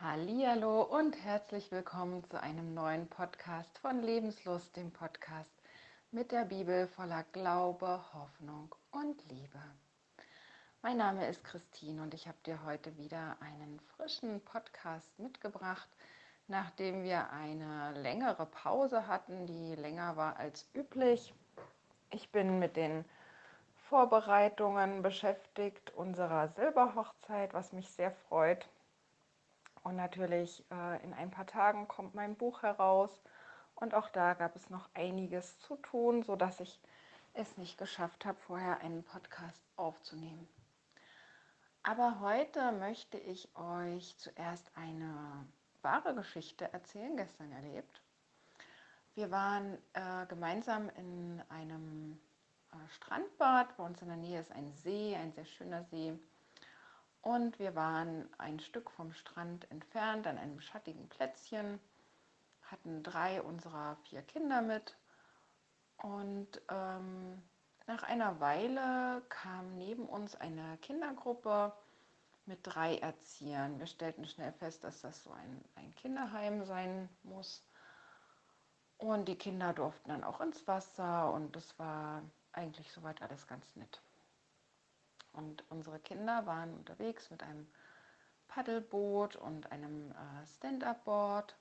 Hallo 0.00 0.82
und 0.82 1.16
herzlich 1.24 1.72
willkommen 1.72 2.22
zu 2.30 2.40
einem 2.40 2.72
neuen 2.72 3.08
Podcast 3.08 3.76
von 3.80 4.00
Lebenslust, 4.00 4.76
dem 4.76 4.92
Podcast 4.92 5.50
mit 6.12 6.30
der 6.30 6.44
Bibel 6.44 6.86
voller 6.86 7.24
Glaube, 7.32 8.00
Hoffnung 8.14 8.72
und 8.92 9.20
Liebe. 9.28 9.60
Mein 10.82 10.98
Name 10.98 11.26
ist 11.26 11.42
Christine 11.42 12.00
und 12.00 12.14
ich 12.14 12.28
habe 12.28 12.38
dir 12.46 12.64
heute 12.64 12.96
wieder 12.96 13.38
einen 13.40 13.80
frischen 13.96 14.40
Podcast 14.42 15.18
mitgebracht, 15.18 15.88
nachdem 16.46 17.02
wir 17.02 17.32
eine 17.32 17.92
längere 18.00 18.46
Pause 18.46 19.08
hatten, 19.08 19.46
die 19.46 19.74
länger 19.74 20.16
war 20.16 20.36
als 20.36 20.70
üblich. 20.74 21.34
Ich 22.10 22.30
bin 22.30 22.60
mit 22.60 22.76
den 22.76 23.04
Vorbereitungen 23.88 25.02
beschäftigt 25.02 25.92
unserer 25.96 26.46
Silberhochzeit, 26.50 27.52
was 27.52 27.72
mich 27.72 27.90
sehr 27.90 28.12
freut. 28.12 28.68
Und 29.88 29.96
natürlich 29.96 30.62
äh, 30.70 31.02
in 31.02 31.14
ein 31.14 31.30
paar 31.30 31.46
Tagen 31.46 31.88
kommt 31.88 32.14
mein 32.14 32.36
Buch 32.36 32.62
heraus. 32.62 33.22
Und 33.74 33.94
auch 33.94 34.10
da 34.10 34.34
gab 34.34 34.54
es 34.54 34.68
noch 34.68 34.86
einiges 34.92 35.58
zu 35.60 35.76
tun, 35.76 36.22
sodass 36.22 36.60
ich 36.60 36.78
es 37.32 37.56
nicht 37.56 37.78
geschafft 37.78 38.26
habe, 38.26 38.38
vorher 38.38 38.80
einen 38.80 39.02
Podcast 39.02 39.62
aufzunehmen. 39.76 40.46
Aber 41.82 42.20
heute 42.20 42.72
möchte 42.72 43.16
ich 43.16 43.48
euch 43.56 44.14
zuerst 44.18 44.70
eine 44.76 45.46
wahre 45.80 46.14
Geschichte 46.14 46.70
erzählen, 46.70 47.16
gestern 47.16 47.50
erlebt. 47.50 48.02
Wir 49.14 49.30
waren 49.30 49.78
äh, 49.94 50.26
gemeinsam 50.26 50.90
in 50.90 51.42
einem 51.48 52.20
äh, 52.72 52.88
Strandbad. 52.90 53.74
Bei 53.78 53.84
uns 53.84 54.02
in 54.02 54.08
der 54.08 54.18
Nähe 54.18 54.40
ist 54.40 54.52
ein 54.52 54.70
See, 54.70 55.16
ein 55.16 55.32
sehr 55.32 55.46
schöner 55.46 55.82
See. 55.84 56.12
Und 57.28 57.58
wir 57.58 57.74
waren 57.74 58.26
ein 58.38 58.58
Stück 58.58 58.90
vom 58.90 59.12
Strand 59.12 59.70
entfernt 59.70 60.26
an 60.26 60.38
einem 60.38 60.62
schattigen 60.62 61.10
Plätzchen, 61.10 61.78
hatten 62.62 63.02
drei 63.02 63.42
unserer 63.42 63.96
vier 64.04 64.22
Kinder 64.22 64.62
mit. 64.62 64.96
Und 65.98 66.48
ähm, 66.70 67.42
nach 67.86 68.02
einer 68.02 68.40
Weile 68.40 69.20
kam 69.28 69.76
neben 69.76 70.06
uns 70.06 70.36
eine 70.36 70.78
Kindergruppe 70.78 71.74
mit 72.46 72.60
drei 72.62 72.96
Erziehern. 72.96 73.78
Wir 73.78 73.88
stellten 73.88 74.24
schnell 74.24 74.54
fest, 74.54 74.82
dass 74.82 75.02
das 75.02 75.22
so 75.22 75.30
ein, 75.30 75.62
ein 75.74 75.94
Kinderheim 75.96 76.64
sein 76.64 77.10
muss. 77.24 77.62
Und 78.96 79.28
die 79.28 79.36
Kinder 79.36 79.74
durften 79.74 80.08
dann 80.08 80.24
auch 80.24 80.40
ins 80.40 80.66
Wasser 80.66 81.30
und 81.34 81.54
es 81.56 81.78
war 81.78 82.22
eigentlich 82.52 82.90
soweit 82.90 83.20
alles 83.20 83.46
ganz 83.46 83.76
nett. 83.76 84.00
Und 85.38 85.64
unsere 85.70 86.00
Kinder 86.00 86.46
waren 86.46 86.74
unterwegs 86.74 87.30
mit 87.30 87.44
einem 87.44 87.68
Paddelboot 88.48 89.36
und 89.36 89.70
einem 89.70 90.10
äh, 90.10 90.46
Stand-up-Board. 90.56 91.56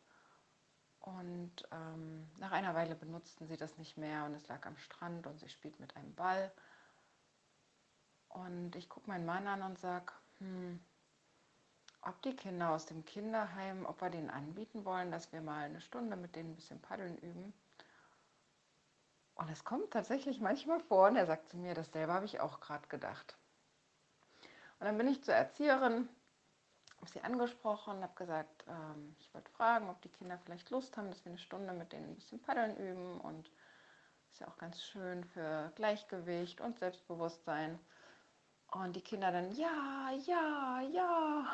Und 1.02 1.54
ähm, 1.72 2.28
nach 2.40 2.52
einer 2.52 2.74
Weile 2.74 2.96
benutzten 2.96 3.48
sie 3.48 3.56
das 3.56 3.78
nicht 3.78 3.96
mehr 3.96 4.26
und 4.26 4.34
es 4.34 4.48
lag 4.48 4.66
am 4.66 4.78
Strand 4.78 5.28
und 5.28 5.40
sie 5.40 5.50
spielt 5.50 5.80
mit 5.80 5.96
einem 5.96 6.14
Ball. 6.16 6.52
Und 8.30 8.76
ich 8.76 8.90
gucke 8.90 9.08
meinen 9.08 9.28
Mann 9.28 9.48
an 9.48 9.62
und 9.62 9.78
sage, 9.78 10.12
hm, 10.40 10.80
ob 12.02 12.20
die 12.24 12.36
Kinder 12.36 12.72
aus 12.72 12.88
dem 12.88 13.06
Kinderheim, 13.06 13.86
ob 13.86 14.02
wir 14.02 14.10
denen 14.10 14.32
anbieten 14.32 14.86
wollen, 14.86 15.12
dass 15.12 15.32
wir 15.32 15.42
mal 15.42 15.66
eine 15.66 15.82
Stunde 15.82 16.18
mit 16.18 16.36
denen 16.36 16.52
ein 16.52 16.56
bisschen 16.56 16.82
paddeln 16.82 17.18
üben. 17.20 17.54
Und 19.36 19.50
es 19.50 19.64
kommt 19.64 19.92
tatsächlich 19.92 20.42
manchmal 20.42 20.80
vor 20.80 21.10
und 21.10 21.16
er 21.16 21.28
sagt 21.28 21.50
zu 21.50 21.58
mir, 21.58 21.76
dasselbe 21.76 22.12
habe 22.12 22.26
ich 22.26 22.40
auch 22.40 22.60
gerade 22.60 22.88
gedacht. 22.88 23.38
Und 24.80 24.86
dann 24.86 24.98
bin 24.98 25.08
ich 25.08 25.24
zur 25.24 25.34
Erzieherin, 25.34 26.08
habe 26.98 27.10
sie 27.10 27.22
angesprochen, 27.22 28.02
habe 28.02 28.16
gesagt, 28.16 28.66
ähm, 28.68 29.16
ich 29.20 29.34
wollte 29.34 29.52
fragen, 29.52 29.90
ob 29.90 30.02
die 30.02 30.10
Kinder 30.10 30.38
vielleicht 30.38 30.70
Lust 30.70 30.98
haben, 30.98 31.10
dass 31.10 31.24
wir 31.26 31.32
eine 31.32 31.40
Stunde 31.40 31.74
mit 31.74 31.92
denen 31.94 32.10
ein 32.10 32.16
bisschen 32.16 32.42
paddeln 32.42 32.78
üben. 32.78 33.20
Und 33.22 33.50
ist 34.32 34.42
ja 34.42 34.48
auch 34.48 34.58
ganz 34.58 34.82
schön 34.84 35.24
für 35.24 35.72
Gleichgewicht 35.76 36.62
und 36.62 36.78
Selbstbewusstsein. 36.78 37.80
Und 38.72 38.96
die 38.96 39.02
Kinder 39.02 39.32
dann, 39.32 39.52
ja, 39.54 40.12
ja, 40.26 40.82
ja. 40.82 41.48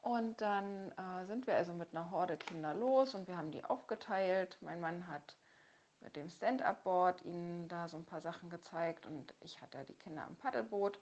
Und 0.00 0.40
dann 0.40 0.92
äh, 0.92 1.26
sind 1.26 1.46
wir 1.46 1.56
also 1.56 1.74
mit 1.74 1.94
einer 1.94 2.10
Horde 2.10 2.36
Kinder 2.36 2.72
los 2.72 3.14
und 3.14 3.28
wir 3.28 3.36
haben 3.36 3.50
die 3.50 3.64
aufgeteilt. 3.64 4.56
Mein 4.60 4.80
Mann 4.80 5.08
hat 5.08 5.36
mit 6.00 6.16
dem 6.16 6.30
Stand-up-Board 6.30 7.22
ihnen 7.24 7.68
da 7.68 7.88
so 7.88 7.96
ein 7.96 8.06
paar 8.06 8.20
Sachen 8.20 8.48
gezeigt 8.48 9.06
und 9.06 9.34
ich 9.40 9.60
hatte 9.60 9.84
die 9.84 9.94
Kinder 9.94 10.24
am 10.24 10.36
Paddelboot. 10.36 10.98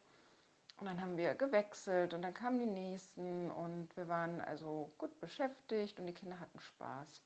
Und 0.79 0.87
dann 0.87 1.01
haben 1.01 1.17
wir 1.17 1.35
gewechselt 1.35 2.13
und 2.13 2.23
dann 2.23 2.35
kamen 2.35 2.59
die 2.59 2.67
nächsten 2.67 3.51
und 3.51 3.97
wir 3.97 4.09
waren 4.09 4.41
also 4.43 4.93
gut 4.99 5.19
beschäftigt 5.21 5.99
und 5.99 6.07
die 6.07 6.13
Kinder 6.13 6.39
hatten 6.39 6.61
Spaß. 6.61 7.23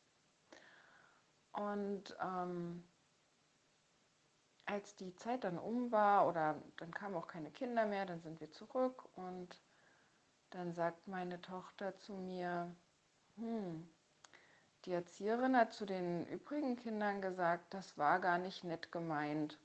Und 1.52 2.16
ähm, 2.20 2.84
als 4.66 4.94
die 4.94 5.16
Zeit 5.16 5.42
dann 5.42 5.58
um 5.58 5.90
war 5.90 6.28
oder 6.28 6.62
dann 6.76 6.94
kamen 6.94 7.16
auch 7.16 7.26
keine 7.26 7.50
Kinder 7.50 7.86
mehr, 7.86 8.06
dann 8.06 8.20
sind 8.20 8.40
wir 8.40 8.52
zurück 8.52 9.04
und 9.16 9.60
dann 10.50 10.72
sagt 10.72 11.08
meine 11.08 11.40
Tochter 11.40 11.96
zu 11.98 12.12
mir, 12.12 12.72
hm, 13.34 13.88
die 14.84 14.92
Erzieherin 14.92 15.56
hat 15.56 15.72
zu 15.72 15.86
den 15.86 16.24
übrigen 16.26 16.76
Kindern 16.76 17.20
gesagt, 17.20 17.74
das 17.74 17.98
war 17.98 18.20
gar 18.20 18.38
nicht 18.38 18.62
nett 18.62 18.92
gemeint 18.92 19.58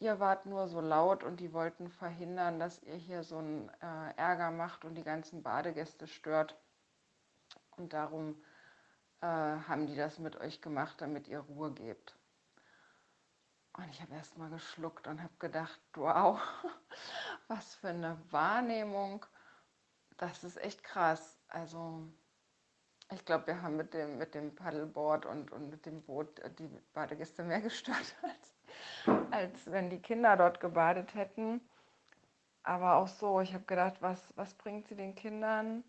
ihr 0.00 0.20
wart 0.20 0.46
nur 0.46 0.68
so 0.68 0.80
laut 0.80 1.24
und 1.24 1.40
die 1.40 1.52
wollten 1.52 1.88
verhindern, 1.88 2.58
dass 2.58 2.82
ihr 2.82 2.96
hier 2.96 3.22
so 3.22 3.38
einen 3.38 3.68
äh, 3.80 4.14
Ärger 4.16 4.50
macht 4.50 4.84
und 4.84 4.94
die 4.94 5.04
ganzen 5.04 5.42
Badegäste 5.42 6.06
stört. 6.06 6.56
Und 7.76 7.92
darum 7.92 8.42
äh, 9.20 9.26
haben 9.26 9.86
die 9.86 9.96
das 9.96 10.18
mit 10.18 10.36
euch 10.36 10.60
gemacht, 10.60 11.00
damit 11.00 11.28
ihr 11.28 11.40
Ruhe 11.40 11.72
gebt. 11.72 12.16
Und 13.74 13.88
ich 13.90 14.00
habe 14.00 14.14
erst 14.14 14.38
mal 14.38 14.50
geschluckt 14.50 15.06
und 15.06 15.22
habe 15.22 15.34
gedacht, 15.38 15.80
wow, 15.94 16.40
was 17.48 17.74
für 17.76 17.88
eine 17.88 18.18
Wahrnehmung. 18.30 19.24
Das 20.16 20.44
ist 20.44 20.56
echt 20.56 20.82
krass. 20.82 21.38
Also 21.48 22.06
ich 23.12 23.24
glaube, 23.24 23.48
wir 23.48 23.62
haben 23.62 23.76
mit 23.76 23.94
dem, 23.94 24.18
mit 24.18 24.34
dem 24.34 24.54
Paddleboard 24.54 25.26
und, 25.26 25.52
und 25.52 25.70
mit 25.70 25.86
dem 25.86 26.02
Boot 26.02 26.40
die 26.58 26.68
Badegäste 26.92 27.44
mehr 27.44 27.60
gestört 27.62 28.16
als 28.22 28.55
als 29.30 29.70
wenn 29.70 29.90
die 29.90 30.00
Kinder 30.00 30.36
dort 30.36 30.60
gebadet 30.60 31.14
hätten. 31.14 31.60
Aber 32.62 32.96
auch 32.96 33.08
so, 33.08 33.40
ich 33.40 33.54
habe 33.54 33.64
gedacht, 33.64 33.96
was, 34.00 34.32
was 34.36 34.54
bringt 34.54 34.88
sie 34.88 34.96
den 34.96 35.14
Kindern 35.14 35.84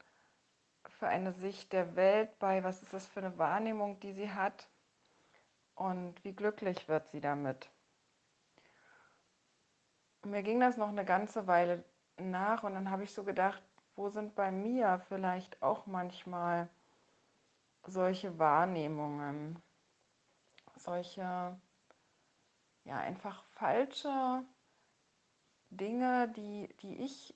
für 0.99 1.07
eine 1.07 1.33
Sicht 1.33 1.73
der 1.73 1.95
Welt 1.95 2.37
bei? 2.39 2.63
Was 2.63 2.81
ist 2.81 2.93
das 2.93 3.07
für 3.07 3.19
eine 3.19 3.37
Wahrnehmung, 3.37 3.99
die 3.99 4.13
sie 4.13 4.31
hat? 4.31 4.67
Und 5.75 6.23
wie 6.23 6.33
glücklich 6.33 6.87
wird 6.87 7.09
sie 7.09 7.21
damit? 7.21 7.69
mir 10.27 10.43
ging 10.43 10.59
das 10.59 10.77
noch 10.77 10.89
eine 10.89 11.05
ganze 11.05 11.47
Weile 11.47 11.83
nach 12.17 12.63
und 12.63 12.73
dann 12.73 12.91
habe 12.91 13.03
ich 13.03 13.13
so 13.13 13.23
gedacht, 13.23 13.61
wo 13.95 14.09
sind 14.09 14.35
bei 14.35 14.51
mir 14.51 15.01
vielleicht 15.07 15.61
auch 15.61 15.85
manchmal 15.85 16.67
solche 17.85 18.37
Wahrnehmungen, 18.37 19.61
solche 20.75 21.57
ja, 22.87 22.97
einfach 22.97 23.43
falsche 23.51 24.43
Dinge, 25.69 26.29
die, 26.29 26.73
die 26.81 27.03
ich 27.03 27.35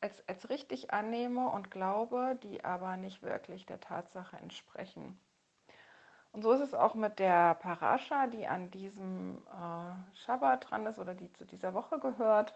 als, 0.00 0.26
als 0.28 0.48
richtig 0.48 0.92
annehme 0.92 1.48
und 1.50 1.70
glaube, 1.70 2.38
die 2.42 2.64
aber 2.64 2.96
nicht 2.96 3.22
wirklich 3.22 3.66
der 3.66 3.80
Tatsache 3.80 4.36
entsprechen. 4.38 5.20
Und 6.32 6.42
so 6.42 6.52
ist 6.52 6.60
es 6.60 6.74
auch 6.74 6.94
mit 6.94 7.18
der 7.18 7.54
Parascha, 7.54 8.26
die 8.26 8.46
an 8.46 8.70
diesem 8.70 9.42
äh, 9.48 10.16
Schabbat 10.18 10.70
dran 10.70 10.86
ist 10.86 10.98
oder 10.98 11.14
die 11.14 11.32
zu 11.32 11.44
dieser 11.44 11.74
Woche 11.74 11.98
gehört. 11.98 12.54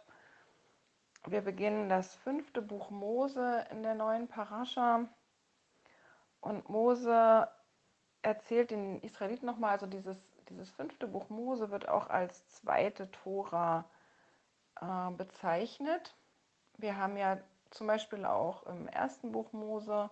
Wir 1.27 1.43
beginnen 1.43 1.89
das 1.89 2.15
fünfte 2.17 2.63
Buch 2.63 2.91
Mose 2.91 3.67
in 3.71 3.83
der 3.83 3.95
neuen 3.95 4.29
Parascha. 4.29 5.07
Und 6.41 6.69
Mose 6.69 7.49
erzählt 8.23 8.71
den 8.71 9.01
Israeliten 9.01 9.47
nochmal, 9.47 9.73
also 9.73 9.87
dieses 9.87 10.19
dieses 10.51 10.71
fünfte 10.71 11.07
Buch 11.07 11.29
Mose 11.29 11.71
wird 11.71 11.89
auch 11.89 12.09
als 12.09 12.47
zweite 12.49 13.11
Tora 13.11 13.85
äh, 14.81 15.11
bezeichnet. 15.13 16.15
Wir 16.77 16.97
haben 16.97 17.17
ja 17.17 17.39
zum 17.71 17.87
Beispiel 17.87 18.25
auch 18.25 18.65
im 18.67 18.89
ersten 18.89 19.33
Buch 19.33 19.53
Mose 19.53 20.11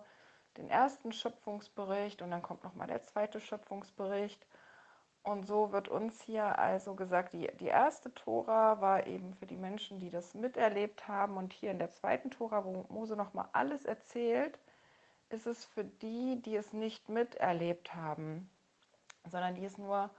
den 0.57 0.69
ersten 0.69 1.11
Schöpfungsbericht 1.11 2.21
und 2.21 2.31
dann 2.31 2.41
kommt 2.41 2.63
nochmal 2.63 2.87
der 2.87 3.03
zweite 3.03 3.39
Schöpfungsbericht. 3.39 4.45
Und 5.23 5.45
so 5.45 5.71
wird 5.71 5.89
uns 5.89 6.21
hier 6.21 6.57
also 6.57 6.95
gesagt, 6.95 7.33
die, 7.33 7.49
die 7.59 7.67
erste 7.67 8.13
Tora 8.13 8.81
war 8.81 9.05
eben 9.05 9.33
für 9.35 9.45
die 9.45 9.57
Menschen, 9.57 9.99
die 9.99 10.09
das 10.09 10.33
miterlebt 10.33 11.07
haben. 11.07 11.37
Und 11.37 11.53
hier 11.53 11.71
in 11.71 11.79
der 11.79 11.91
zweiten 11.91 12.31
Tora, 12.31 12.63
wo 12.63 12.85
Mose 12.89 13.15
nochmal 13.15 13.49
alles 13.51 13.85
erzählt, 13.85 14.57
ist 15.29 15.45
es 15.45 15.65
für 15.65 15.83
die, 15.83 16.41
die 16.41 16.55
es 16.55 16.73
nicht 16.73 17.09
miterlebt 17.09 17.93
haben, 17.93 18.49
sondern 19.29 19.55
die 19.55 19.65
es 19.65 19.77
nur 19.77 20.09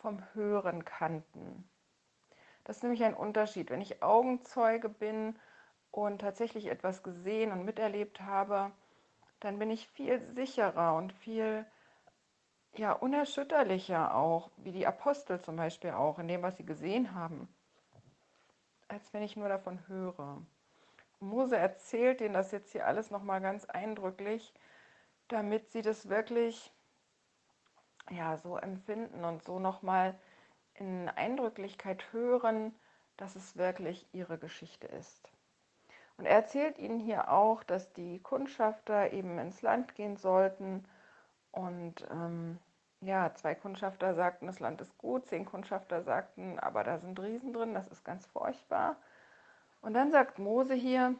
vom 0.00 0.22
Hören 0.34 0.84
kannten. 0.84 1.68
Das 2.64 2.76
ist 2.76 2.82
nämlich 2.82 3.04
ein 3.04 3.14
Unterschied. 3.14 3.70
Wenn 3.70 3.80
ich 3.80 4.02
Augenzeuge 4.02 4.88
bin 4.88 5.38
und 5.90 6.20
tatsächlich 6.20 6.66
etwas 6.66 7.02
gesehen 7.02 7.52
und 7.52 7.64
miterlebt 7.64 8.20
habe, 8.20 8.70
dann 9.40 9.58
bin 9.58 9.70
ich 9.70 9.88
viel 9.88 10.20
sicherer 10.34 10.94
und 10.94 11.12
viel 11.12 11.66
ja, 12.74 12.92
unerschütterlicher 12.92 14.14
auch, 14.14 14.50
wie 14.58 14.72
die 14.72 14.86
Apostel 14.86 15.40
zum 15.40 15.56
Beispiel 15.56 15.90
auch, 15.90 16.18
in 16.18 16.28
dem, 16.28 16.42
was 16.42 16.56
sie 16.56 16.66
gesehen 16.66 17.14
haben, 17.14 17.48
als 18.88 19.12
wenn 19.12 19.22
ich 19.22 19.36
nur 19.36 19.48
davon 19.48 19.86
höre. 19.88 20.42
Mose 21.18 21.56
erzählt 21.56 22.20
ihnen 22.20 22.34
das 22.34 22.52
jetzt 22.52 22.72
hier 22.72 22.86
alles 22.86 23.10
nochmal 23.10 23.40
ganz 23.40 23.64
eindrücklich, 23.64 24.54
damit 25.28 25.70
sie 25.70 25.82
das 25.82 26.08
wirklich 26.08 26.72
ja, 28.10 28.36
so 28.36 28.56
empfinden 28.56 29.24
und 29.24 29.42
so 29.42 29.58
nochmal 29.58 30.18
in 30.74 31.08
Eindrücklichkeit 31.08 32.12
hören, 32.12 32.74
dass 33.16 33.36
es 33.36 33.56
wirklich 33.56 34.06
ihre 34.12 34.38
Geschichte 34.38 34.86
ist. 34.86 35.30
Und 36.16 36.26
er 36.26 36.36
erzählt 36.36 36.78
ihnen 36.78 37.00
hier 37.00 37.30
auch, 37.30 37.62
dass 37.62 37.92
die 37.92 38.18
Kundschafter 38.20 39.12
eben 39.12 39.38
ins 39.38 39.62
Land 39.62 39.94
gehen 39.94 40.16
sollten. 40.16 40.84
Und 41.50 42.06
ähm, 42.10 42.58
ja, 43.00 43.34
zwei 43.34 43.54
Kundschafter 43.54 44.14
sagten, 44.14 44.46
das 44.46 44.60
Land 44.60 44.80
ist 44.80 44.96
gut, 44.98 45.26
zehn 45.26 45.46
Kundschafter 45.46 46.02
sagten, 46.02 46.58
aber 46.58 46.84
da 46.84 46.98
sind 46.98 47.18
Riesen 47.18 47.52
drin, 47.52 47.74
das 47.74 47.88
ist 47.88 48.04
ganz 48.04 48.26
furchtbar. 48.26 48.96
Und 49.80 49.94
dann 49.94 50.10
sagt 50.10 50.38
Mose 50.38 50.74
hier, 50.74 51.14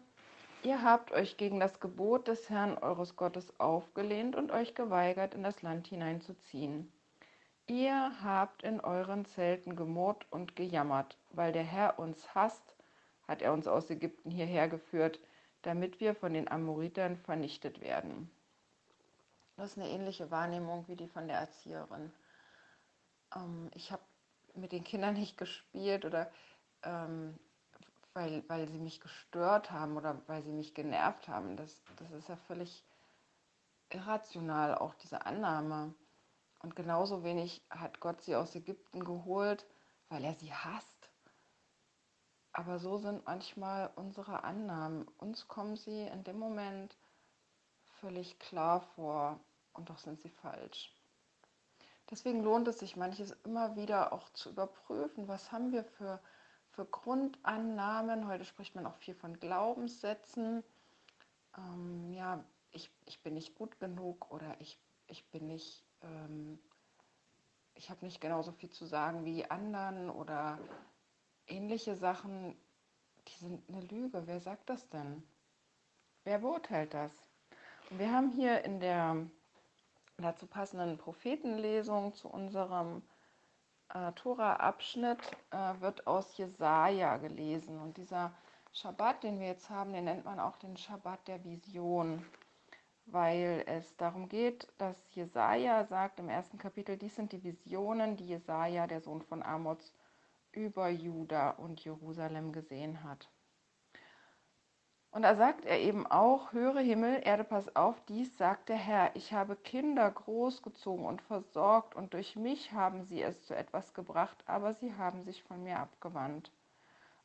ihr 0.62 0.82
habt 0.82 1.12
euch 1.12 1.36
gegen 1.36 1.60
das 1.60 1.80
Gebot 1.80 2.28
des 2.28 2.50
Herrn 2.50 2.78
eures 2.78 3.16
Gottes 3.16 3.58
aufgelehnt 3.58 4.36
und 4.36 4.50
euch 4.50 4.74
geweigert, 4.74 5.34
in 5.34 5.42
das 5.42 5.62
Land 5.62 5.88
hineinzuziehen. 5.88 6.92
Ihr 7.66 8.12
habt 8.22 8.62
in 8.62 8.80
euren 8.80 9.24
Zelten 9.24 9.76
gemurrt 9.76 10.26
und 10.30 10.56
gejammert, 10.56 11.16
weil 11.30 11.52
der 11.52 11.62
Herr 11.62 11.98
uns 11.98 12.34
hasst 12.34 12.74
hat 13.30 13.42
er 13.42 13.52
uns 13.52 13.68
aus 13.68 13.88
Ägypten 13.88 14.32
hierher 14.32 14.68
geführt, 14.68 15.20
damit 15.62 16.00
wir 16.00 16.16
von 16.16 16.34
den 16.34 16.50
Amoritern 16.50 17.16
vernichtet 17.16 17.80
werden. 17.80 18.28
Das 19.56 19.70
ist 19.70 19.78
eine 19.78 19.88
ähnliche 19.88 20.32
Wahrnehmung 20.32 20.88
wie 20.88 20.96
die 20.96 21.06
von 21.06 21.28
der 21.28 21.38
Erzieherin. 21.38 22.12
Ähm, 23.36 23.70
ich 23.72 23.92
habe 23.92 24.02
mit 24.54 24.72
den 24.72 24.82
Kindern 24.82 25.14
nicht 25.14 25.38
gespielt 25.38 26.04
oder 26.04 26.32
ähm, 26.82 27.38
weil, 28.14 28.42
weil 28.48 28.68
sie 28.68 28.78
mich 28.78 29.00
gestört 29.00 29.70
haben 29.70 29.96
oder 29.96 30.20
weil 30.26 30.42
sie 30.42 30.52
mich 30.52 30.74
genervt 30.74 31.28
haben. 31.28 31.56
Das, 31.56 31.82
das 31.96 32.10
ist 32.12 32.28
ja 32.28 32.36
völlig 32.36 32.84
irrational, 33.90 34.76
auch 34.76 34.94
diese 34.94 35.26
Annahme. 35.26 35.94
Und 36.60 36.76
genauso 36.76 37.24
wenig 37.24 37.62
hat 37.70 38.00
Gott 38.00 38.22
sie 38.22 38.36
aus 38.36 38.54
Ägypten 38.54 39.04
geholt, 39.04 39.66
weil 40.08 40.24
er 40.24 40.34
sie 40.34 40.52
hasst 40.52 41.00
aber 42.52 42.78
so 42.78 42.98
sind 42.98 43.24
manchmal 43.26 43.90
unsere 43.96 44.44
Annahmen. 44.44 45.06
Uns 45.18 45.46
kommen 45.48 45.76
sie 45.76 46.02
in 46.08 46.24
dem 46.24 46.38
Moment 46.38 46.96
völlig 48.00 48.38
klar 48.38 48.80
vor 48.94 49.40
und 49.72 49.88
doch 49.88 49.98
sind 49.98 50.20
sie 50.20 50.30
falsch. 50.30 50.94
Deswegen 52.10 52.42
lohnt 52.42 52.66
es 52.66 52.80
sich 52.80 52.96
manches 52.96 53.30
immer 53.44 53.76
wieder 53.76 54.12
auch 54.12 54.28
zu 54.30 54.50
überprüfen, 54.50 55.28
was 55.28 55.52
haben 55.52 55.70
wir 55.70 55.84
für, 55.84 56.20
für 56.70 56.84
Grundannahmen. 56.84 58.26
Heute 58.26 58.44
spricht 58.44 58.74
man 58.74 58.86
auch 58.86 58.96
viel 58.96 59.14
von 59.14 59.38
Glaubenssätzen. 59.38 60.62
Ähm, 61.56 62.12
ja, 62.12 62.44
ich, 62.72 62.90
ich 63.06 63.22
bin 63.22 63.34
nicht 63.34 63.54
gut 63.54 63.78
genug 63.80 64.30
oder 64.30 64.56
ich, 64.60 64.78
ich 65.08 65.24
bin 65.30 65.46
nicht, 65.46 65.84
ähm, 66.02 66.58
ich 67.74 67.90
habe 67.90 68.04
nicht 68.04 68.20
genauso 68.20 68.52
viel 68.52 68.70
zu 68.70 68.86
sagen 68.86 69.24
wie 69.24 69.34
die 69.34 69.50
anderen 69.50 70.10
oder 70.10 70.58
ähnliche 71.46 71.96
Sachen, 71.96 72.56
die 73.28 73.38
sind 73.38 73.68
eine 73.68 73.80
Lüge. 73.82 74.26
Wer 74.26 74.40
sagt 74.40 74.70
das 74.70 74.88
denn? 74.88 75.22
Wer 76.24 76.38
beurteilt 76.38 76.94
das? 76.94 77.12
Und 77.90 77.98
wir 77.98 78.12
haben 78.12 78.30
hier 78.30 78.64
in 78.64 78.80
der 78.80 79.26
dazu 80.18 80.46
passenden 80.46 80.98
Prophetenlesung 80.98 82.14
zu 82.14 82.28
unserem 82.28 83.02
äh, 83.94 84.12
Tora-Abschnitt 84.12 85.18
äh, 85.50 85.80
wird 85.80 86.06
aus 86.06 86.36
Jesaja 86.36 87.16
gelesen. 87.18 87.78
Und 87.78 87.96
dieser 87.96 88.32
Schabbat, 88.72 89.22
den 89.22 89.40
wir 89.40 89.48
jetzt 89.48 89.70
haben, 89.70 89.92
den 89.92 90.04
nennt 90.04 90.24
man 90.24 90.40
auch 90.40 90.56
den 90.56 90.76
Schabbat 90.76 91.26
der 91.28 91.42
Vision, 91.44 92.24
weil 93.06 93.64
es 93.66 93.96
darum 93.96 94.28
geht, 94.28 94.68
dass 94.78 94.96
Jesaja 95.14 95.84
sagt 95.84 96.20
im 96.20 96.28
ersten 96.28 96.58
Kapitel, 96.58 96.96
dies 96.96 97.16
sind 97.16 97.32
die 97.32 97.42
Visionen, 97.42 98.16
die 98.16 98.28
Jesaja, 98.28 98.86
der 98.86 99.00
Sohn 99.00 99.22
von 99.22 99.42
Amos, 99.42 99.92
über 100.52 100.88
Juda 100.88 101.50
und 101.50 101.84
Jerusalem 101.84 102.52
gesehen 102.52 103.02
hat. 103.02 103.30
Und 105.12 105.22
da 105.22 105.34
sagt 105.34 105.64
er 105.64 105.80
eben 105.80 106.06
auch, 106.06 106.52
höre 106.52 106.78
Himmel, 106.78 107.20
Erde, 107.24 107.42
pass 107.42 107.74
auf, 107.74 108.00
dies 108.08 108.36
sagt 108.38 108.68
der 108.68 108.76
Herr, 108.76 109.10
ich 109.16 109.32
habe 109.32 109.56
Kinder 109.56 110.08
großgezogen 110.08 111.04
und 111.04 111.20
versorgt 111.22 111.96
und 111.96 112.14
durch 112.14 112.36
mich 112.36 112.72
haben 112.72 113.02
sie 113.02 113.20
es 113.20 113.44
zu 113.46 113.56
etwas 113.56 113.92
gebracht, 113.92 114.44
aber 114.46 114.72
sie 114.74 114.94
haben 114.94 115.24
sich 115.24 115.42
von 115.42 115.64
mir 115.64 115.80
abgewandt. 115.80 116.52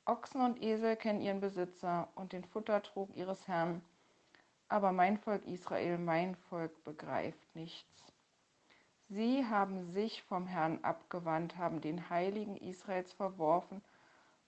Ochsen 0.05 0.41
und 0.41 0.63
Esel 0.63 0.95
kennen 0.95 1.21
ihren 1.21 1.41
Besitzer 1.41 2.07
und 2.15 2.33
den 2.33 2.43
Futtertrog 2.43 3.15
ihres 3.15 3.47
Herrn, 3.47 3.83
aber 4.67 4.91
mein 4.91 5.19
Volk 5.19 5.45
Israel, 5.45 5.99
mein 5.99 6.35
Volk 6.49 6.83
begreift 6.83 7.55
nichts. 7.55 8.11
Sie 9.09 9.45
haben 9.45 9.83
sich 9.91 10.23
vom 10.23 10.47
Herrn 10.47 10.83
abgewandt, 10.83 11.57
haben 11.57 11.81
den 11.81 12.09
Heiligen 12.09 12.57
Israels 12.57 13.13
verworfen 13.13 13.83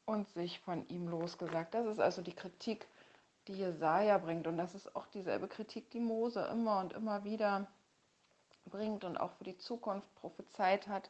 und 0.06 0.28
sich 0.30 0.60
von 0.60 0.88
ihm 0.89 1.07
losgesagt. 1.07 1.75
Das 1.75 1.86
ist 1.86 2.00
also 2.00 2.24
die 2.24 2.34
Kritik, 2.34 2.88
die 3.48 3.54
Jesaja 3.54 4.18
bringt. 4.18 4.48
Und 4.48 4.58
das 4.58 4.76
ist 4.76 4.96
auch 4.96 5.08
dieselbe 5.08 5.48
Kritik, 5.48 5.90
die 5.92 6.00
Mose 6.00 6.42
immer 6.52 6.80
und 6.80 6.94
immer 6.94 7.24
wieder 7.24 7.68
bringt 8.66 9.04
und 9.04 9.18
auch 9.18 9.32
für 9.34 9.44
die 9.44 9.58
Zukunft 9.58 10.14
prophezeit 10.16 10.88
hat. 10.88 11.10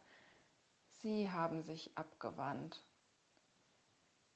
Sie 1.02 1.32
haben 1.32 1.64
sich 1.64 1.92
abgewandt. 1.96 2.82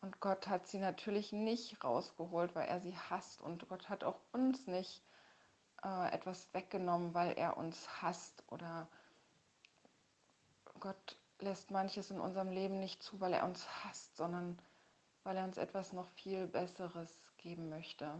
Und 0.02 0.20
Gott 0.20 0.48
hat 0.48 0.68
sie 0.68 0.80
natürlich 0.80 1.32
nicht 1.32 1.84
rausgeholt, 1.84 2.56
weil 2.56 2.68
er 2.68 2.82
sie 2.82 2.98
hasst. 3.10 3.42
Und 3.42 3.68
Gott 3.70 3.90
hat 3.90 4.04
auch 4.04 4.20
uns 4.32 4.66
nicht 4.66 5.02
äh, 5.84 6.12
etwas 6.12 6.52
weggenommen, 6.54 7.14
weil 7.14 7.34
er 7.38 7.58
uns 7.58 8.02
hasst 8.02 8.44
oder 8.48 8.88
Gott 10.80 11.18
lässt 11.40 11.70
manches 11.72 12.10
in 12.10 12.20
unserem 12.20 12.50
Leben 12.50 12.80
nicht 12.80 13.04
zu, 13.04 13.20
weil 13.20 13.34
er 13.34 13.46
uns 13.46 13.68
hasst, 13.84 14.16
sondern 14.18 14.58
weil 15.24 15.38
er 15.38 15.44
uns 15.44 15.58
etwas 15.58 15.94
noch 15.94 16.08
viel 16.10 16.48
Besseres 16.48 17.20
geben 17.38 17.70
möchte. 17.70 18.12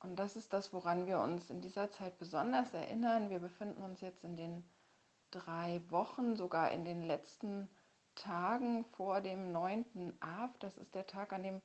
Und 0.00 0.16
das 0.16 0.36
ist 0.36 0.52
das, 0.52 0.72
woran 0.72 1.06
wir 1.06 1.20
uns 1.20 1.50
in 1.50 1.60
dieser 1.60 1.90
Zeit 1.90 2.18
besonders 2.18 2.72
erinnern. 2.72 3.28
Wir 3.28 3.38
befinden 3.38 3.82
uns 3.82 4.00
jetzt 4.00 4.24
in 4.24 4.36
den 4.36 4.64
drei 5.30 5.82
Wochen, 5.88 6.36
sogar 6.36 6.70
in 6.70 6.84
den 6.84 7.02
letzten 7.02 7.68
Tagen 8.14 8.84
vor 8.96 9.20
dem 9.20 9.52
9. 9.52 10.14
Av. 10.20 10.50
Das 10.58 10.76
ist 10.78 10.94
der 10.94 11.06
Tag, 11.06 11.32
an 11.32 11.42
dem 11.42 11.62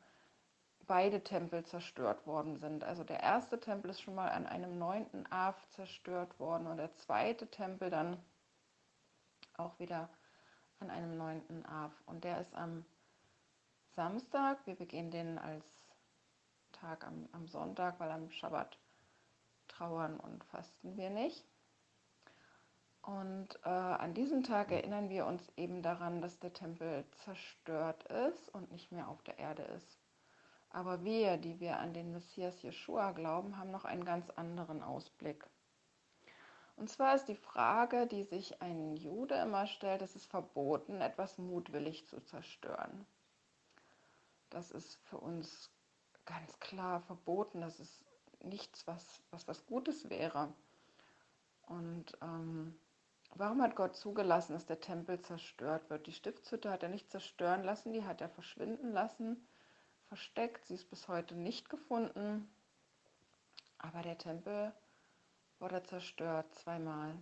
beide 0.85 1.23
Tempel 1.23 1.65
zerstört 1.65 2.27
worden 2.27 2.57
sind. 2.57 2.83
Also 2.83 3.03
der 3.03 3.21
erste 3.21 3.59
Tempel 3.59 3.91
ist 3.91 4.01
schon 4.01 4.15
mal 4.15 4.29
an 4.29 4.45
einem 4.45 4.77
9. 4.77 5.31
Av 5.31 5.55
zerstört 5.69 6.39
worden 6.39 6.67
und 6.67 6.77
der 6.77 6.93
zweite 6.95 7.47
Tempel 7.47 7.89
dann 7.89 8.21
auch 9.57 9.79
wieder 9.79 10.09
an 10.79 10.89
einem 10.89 11.17
9. 11.17 11.65
Av. 11.65 11.91
Und 12.05 12.23
der 12.23 12.41
ist 12.41 12.53
am 12.53 12.85
Samstag. 13.95 14.57
Wir 14.65 14.75
begehen 14.75 15.09
den 15.09 15.39
als 15.39 15.65
Tag 16.73 17.07
am, 17.07 17.29
am 17.31 17.47
Sonntag, 17.47 17.97
weil 17.99 18.11
am 18.11 18.29
Schabbat 18.29 18.77
trauern 19.69 20.19
und 20.19 20.43
fasten 20.43 20.97
wir 20.97 21.09
nicht. 21.09 21.45
Und 23.01 23.57
äh, 23.63 23.69
an 23.69 24.13
diesem 24.13 24.43
Tag 24.43 24.71
erinnern 24.71 25.07
wir 25.09 25.25
uns 25.25 25.49
eben 25.55 25.81
daran, 25.81 26.21
dass 26.21 26.39
der 26.39 26.51
Tempel 26.51 27.05
zerstört 27.23 28.03
ist 28.03 28.49
und 28.49 28.69
nicht 28.71 28.91
mehr 28.91 29.07
auf 29.07 29.21
der 29.23 29.39
Erde 29.39 29.63
ist. 29.63 29.97
Aber 30.71 31.05
wir, 31.05 31.37
die 31.37 31.61
wir 31.61 31.79
an 31.79 31.93
den 31.93 32.11
Messias 32.11 32.61
Jeshua 32.63 33.13
glauben, 33.13 33.57
haben 33.57 33.71
noch 33.71 33.85
einen 33.85 34.03
ganz 34.03 34.29
anderen 34.31 34.83
Ausblick. 34.83 35.45
Und 36.75 36.89
zwar 36.89 37.15
ist 37.15 37.29
die 37.29 37.35
Frage, 37.35 38.07
die 38.07 38.23
sich 38.23 38.61
ein 38.61 38.97
Jude 38.97 39.35
immer 39.35 39.67
stellt, 39.67 40.01
es 40.01 40.17
ist 40.17 40.25
verboten, 40.25 40.99
etwas 40.99 41.37
mutwillig 41.37 42.05
zu 42.07 42.19
zerstören. 42.19 43.05
Das 44.55 44.71
ist 44.71 44.95
für 45.09 45.17
uns 45.17 45.69
ganz 46.23 46.57
klar 46.61 47.01
verboten. 47.01 47.59
Das 47.59 47.81
ist 47.81 48.05
nichts, 48.41 48.87
was 48.87 49.21
was, 49.29 49.49
was 49.49 49.65
Gutes 49.65 50.09
wäre. 50.09 50.53
Und 51.63 52.17
ähm, 52.21 52.79
warum 53.31 53.61
hat 53.61 53.75
Gott 53.75 53.97
zugelassen, 53.97 54.53
dass 54.53 54.65
der 54.65 54.79
Tempel 54.79 55.19
zerstört 55.19 55.89
wird? 55.89 56.07
Die 56.07 56.13
Stiftshütte 56.13 56.71
hat 56.71 56.83
er 56.83 56.89
nicht 56.89 57.11
zerstören 57.11 57.63
lassen, 57.63 57.91
die 57.91 58.05
hat 58.05 58.21
er 58.21 58.29
verschwinden 58.29 58.93
lassen, 58.93 59.45
versteckt. 60.07 60.65
Sie 60.67 60.75
ist 60.75 60.89
bis 60.89 61.09
heute 61.09 61.35
nicht 61.35 61.69
gefunden. 61.69 62.49
Aber 63.77 64.03
der 64.03 64.17
Tempel 64.17 64.71
wurde 65.59 65.83
zerstört 65.83 66.55
zweimal. 66.55 67.13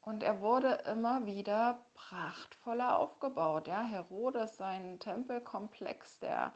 Und 0.00 0.22
er 0.22 0.40
wurde 0.40 0.74
immer 0.90 1.26
wieder 1.26 1.84
prachtvoller 1.94 2.98
aufgebaut. 2.98 3.68
Ja, 3.68 3.82
Herodes, 3.82 4.56
sein 4.56 4.98
Tempelkomplex, 5.00 6.18
der 6.20 6.54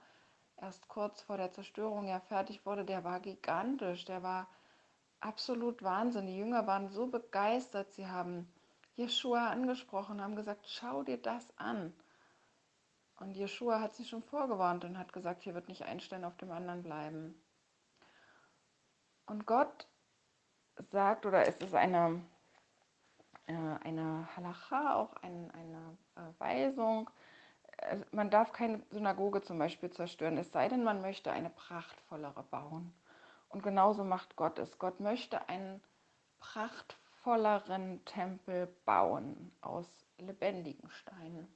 erst 0.57 0.89
kurz 0.89 1.23
vor 1.23 1.37
der 1.37 1.53
Zerstörung 1.53 2.07
ja 2.07 2.21
fertig 2.21 2.65
wurde, 2.65 2.85
der 2.85 3.05
war 3.05 3.21
gigantisch, 3.21 4.05
der 4.05 4.23
war 4.23 4.49
absolut 5.21 5.83
Wahnsinn. 5.83 6.27
Die 6.27 6.37
Jünger 6.37 6.67
waren 6.67 6.89
so 6.89 7.07
begeistert, 7.07 7.93
sie 7.93 8.07
haben 8.07 8.53
Jeschua 8.95 9.49
angesprochen, 9.49 10.23
haben 10.23 10.37
gesagt, 10.37 10.69
schau 10.69 11.03
dir 11.03 11.19
das 11.19 11.57
an. 11.59 11.93
Und 13.19 13.35
Jeschua 13.37 13.81
hat 13.81 13.95
sie 13.95 14.05
schon 14.05 14.23
vorgewarnt 14.23 14.85
und 14.85 14.99
hat 14.99 15.13
gesagt, 15.13 15.43
hier 15.43 15.55
wird 15.55 15.69
nicht 15.69 15.85
ein 15.85 16.01
Stein 16.01 16.25
auf 16.25 16.37
dem 16.37 16.51
anderen 16.51 16.83
bleiben. 16.83 17.41
Und 19.27 19.47
Gott 19.47 19.87
sagt, 20.91 21.27
oder 21.27 21.47
es 21.47 21.57
ist 21.59 21.75
eine, 21.75 22.21
eine 23.47 24.29
Halacha, 24.37 24.95
auch 24.95 25.15
ein, 25.17 25.51
eine 25.51 25.99
äh, 26.17 26.41
Weisung, 26.41 27.11
äh, 27.79 27.99
man 28.13 28.31
darf 28.31 28.53
keine 28.53 28.83
Synagoge 28.91 29.43
zum 29.43 29.59
Beispiel 29.59 29.91
zerstören, 29.91 30.39
es 30.39 30.53
sei 30.53 30.69
denn, 30.69 30.85
man 30.85 31.01
möchte 31.01 31.33
eine 31.33 31.51
prachtvollere 31.51 32.43
bauen. 32.45 32.95
Und 33.49 33.63
genauso 33.63 34.05
macht 34.05 34.37
Gott 34.37 34.59
es. 34.59 34.79
Gott 34.79 35.01
möchte 35.01 35.49
einen 35.49 35.83
prachtvolleren 36.39 38.05
Tempel 38.07 38.67
bauen 38.87 39.53
aus 39.61 39.91
lebendigen 40.19 40.89
Steinen 40.91 41.49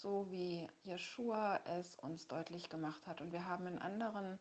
so 0.00 0.30
wie 0.30 0.68
Yeshua 0.84 1.60
es 1.64 1.94
uns 1.96 2.26
deutlich 2.26 2.68
gemacht 2.70 3.06
hat. 3.06 3.20
Und 3.20 3.32
wir 3.32 3.46
haben 3.46 3.66
in 3.66 3.78
anderen 3.78 4.38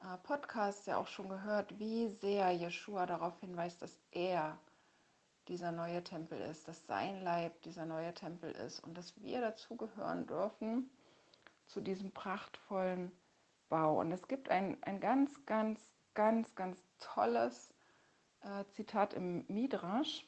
äh, 0.00 0.18
Podcasts 0.22 0.86
ja 0.86 0.98
auch 0.98 1.06
schon 1.06 1.28
gehört, 1.28 1.78
wie 1.78 2.08
sehr 2.08 2.50
Yeshua 2.52 3.06
darauf 3.06 3.38
hinweist, 3.40 3.80
dass 3.80 3.98
er 4.10 4.58
dieser 5.48 5.72
neue 5.72 6.04
Tempel 6.04 6.40
ist, 6.40 6.68
dass 6.68 6.86
sein 6.86 7.22
Leib 7.22 7.60
dieser 7.62 7.86
neue 7.86 8.14
Tempel 8.14 8.52
ist 8.52 8.80
und 8.80 8.96
dass 8.96 9.20
wir 9.20 9.40
dazugehören 9.40 10.26
dürfen 10.26 10.90
zu 11.66 11.80
diesem 11.80 12.12
prachtvollen 12.12 13.10
Bau. 13.68 14.00
Und 14.00 14.12
es 14.12 14.28
gibt 14.28 14.50
ein, 14.50 14.76
ein 14.82 15.00
ganz, 15.00 15.44
ganz, 15.46 15.80
ganz, 16.14 16.54
ganz 16.54 16.82
tolles 17.00 17.72
äh, 18.42 18.64
Zitat 18.70 19.14
im 19.14 19.44
Midrash. 19.48 20.26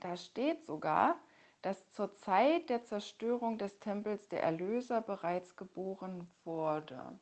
Da 0.00 0.16
steht 0.16 0.64
sogar, 0.64 1.16
dass 1.62 1.92
zur 1.92 2.14
Zeit 2.14 2.70
der 2.70 2.84
Zerstörung 2.84 3.58
des 3.58 3.78
Tempels 3.80 4.28
der 4.28 4.42
Erlöser 4.42 5.02
bereits 5.02 5.56
geboren 5.56 6.30
wurde. 6.44 7.18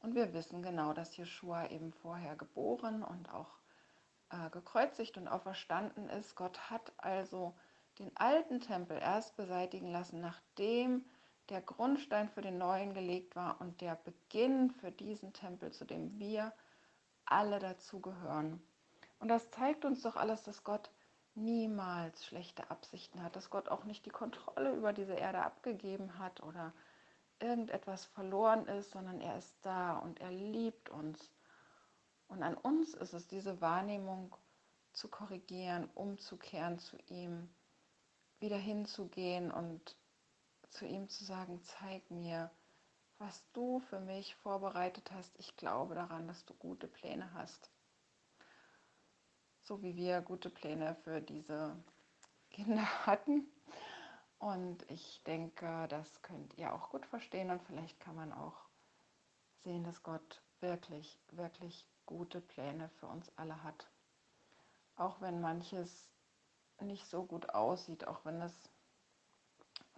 Und 0.00 0.14
wir 0.14 0.32
wissen 0.32 0.62
genau, 0.62 0.92
dass 0.92 1.16
Jeschua 1.16 1.66
eben 1.66 1.92
vorher 1.92 2.36
geboren 2.36 3.02
und 3.02 3.30
auch 3.34 3.58
äh, 4.30 4.50
gekreuzigt 4.50 5.16
und 5.16 5.28
auferstanden 5.28 6.08
ist. 6.10 6.34
Gott 6.34 6.70
hat 6.70 6.92
also 6.98 7.54
den 7.98 8.16
alten 8.16 8.60
Tempel 8.60 8.98
erst 8.98 9.36
beseitigen 9.36 9.90
lassen, 9.90 10.20
nachdem 10.20 11.04
der 11.48 11.62
Grundstein 11.62 12.28
für 12.28 12.42
den 12.42 12.58
neuen 12.58 12.94
gelegt 12.94 13.34
war 13.34 13.60
und 13.60 13.80
der 13.80 13.96
Beginn 13.96 14.70
für 14.70 14.90
diesen 14.90 15.32
Tempel, 15.32 15.72
zu 15.72 15.84
dem 15.84 16.18
wir 16.18 16.52
alle 17.24 17.58
dazugehören. 17.58 18.62
Und 19.18 19.28
das 19.28 19.50
zeigt 19.50 19.84
uns 19.84 20.02
doch 20.02 20.16
alles, 20.16 20.42
dass 20.42 20.62
Gott 20.62 20.90
niemals 21.34 22.26
schlechte 22.26 22.70
Absichten 22.70 23.22
hat, 23.22 23.36
dass 23.36 23.50
Gott 23.50 23.68
auch 23.68 23.84
nicht 23.84 24.06
die 24.06 24.10
Kontrolle 24.10 24.74
über 24.74 24.92
diese 24.92 25.14
Erde 25.14 25.42
abgegeben 25.42 26.18
hat 26.18 26.42
oder 26.42 26.72
irgendetwas 27.40 28.04
verloren 28.06 28.66
ist, 28.66 28.90
sondern 28.90 29.20
er 29.20 29.38
ist 29.38 29.54
da 29.62 29.96
und 29.98 30.20
er 30.20 30.32
liebt 30.32 30.90
uns. 30.90 31.30
Und 32.28 32.42
an 32.42 32.54
uns 32.54 32.94
ist 32.94 33.14
es, 33.14 33.26
diese 33.26 33.60
Wahrnehmung 33.60 34.36
zu 34.92 35.08
korrigieren, 35.08 35.88
umzukehren 35.94 36.78
zu 36.78 36.96
ihm, 37.08 37.48
wieder 38.40 38.58
hinzugehen 38.58 39.50
und 39.50 39.96
zu 40.70 40.86
ihm 40.86 41.08
zu 41.08 41.24
sagen, 41.24 41.60
zeig 41.62 42.10
mir, 42.10 42.50
was 43.18 43.44
du 43.52 43.80
für 43.80 44.00
mich 44.00 44.36
vorbereitet 44.36 45.10
hast. 45.12 45.36
Ich 45.38 45.56
glaube 45.56 45.94
daran, 45.94 46.28
dass 46.28 46.44
du 46.44 46.54
gute 46.54 46.86
Pläne 46.86 47.32
hast 47.32 47.70
so 49.68 49.82
wie 49.82 49.96
wir 49.96 50.22
gute 50.22 50.48
Pläne 50.48 50.96
für 51.04 51.20
diese 51.20 51.76
Kinder 52.50 52.82
hatten. 53.06 53.46
Und 54.38 54.90
ich 54.90 55.22
denke, 55.24 55.86
das 55.88 56.22
könnt 56.22 56.56
ihr 56.56 56.72
auch 56.72 56.90
gut 56.90 57.04
verstehen 57.04 57.50
und 57.50 57.62
vielleicht 57.64 58.00
kann 58.00 58.16
man 58.16 58.32
auch 58.32 58.56
sehen, 59.64 59.84
dass 59.84 60.02
Gott 60.02 60.42
wirklich, 60.60 61.20
wirklich 61.32 61.86
gute 62.08 62.40
Pläne 62.40 62.88
für 62.88 63.06
uns 63.06 63.30
alle 63.36 63.62
hat. 63.62 63.86
Auch 64.96 65.20
wenn 65.20 65.42
manches 65.42 66.08
nicht 66.80 67.06
so 67.06 67.22
gut 67.22 67.50
aussieht, 67.50 68.08
auch 68.08 68.24
wenn 68.24 68.40
es 68.40 68.70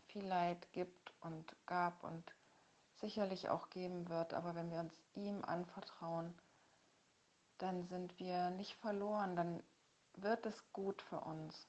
viel 0.08 0.26
Leid 0.26 0.72
gibt 0.72 1.14
und 1.20 1.54
gab 1.66 2.02
und 2.02 2.34
sicherlich 2.96 3.48
auch 3.48 3.70
geben 3.70 4.08
wird, 4.08 4.34
aber 4.34 4.56
wenn 4.56 4.72
wir 4.72 4.80
uns 4.80 5.00
ihm 5.14 5.44
anvertrauen, 5.44 6.34
dann 7.58 7.84
sind 7.84 8.18
wir 8.18 8.50
nicht 8.50 8.74
verloren, 8.74 9.36
dann 9.36 9.62
wird 10.14 10.44
es 10.46 10.72
gut 10.72 11.02
für 11.02 11.20
uns. 11.20 11.68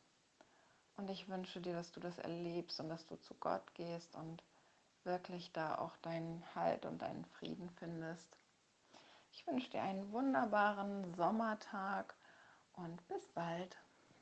Und 0.96 1.12
ich 1.12 1.30
wünsche 1.30 1.62
dir, 1.62 1.74
dass 1.74 1.92
du 1.92 2.00
das 2.00 2.18
erlebst 2.18 2.80
und 2.80 2.90
dass 2.90 3.06
du 3.06 3.16
zu 3.18 3.36
Gott 3.36 3.76
gehst 3.76 4.16
und 4.16 4.44
wirklich 5.04 5.52
da 5.52 5.78
auch 5.78 5.96
deinen 5.98 6.44
Halt 6.56 6.88
und 6.88 7.04
deinen 7.04 7.26
Frieden 7.26 7.70
findest. 7.78 8.41
Ich 9.34 9.48
wünsche 9.48 9.70
dir 9.70 9.82
einen 9.82 10.12
wunderbaren 10.12 11.14
Sommertag 11.16 12.16
und 12.74 13.08
bis 13.08 13.28
bald. 13.30 13.78